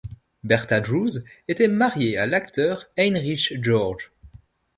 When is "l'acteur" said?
2.25-2.87